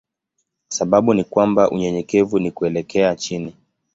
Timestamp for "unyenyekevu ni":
1.71-2.51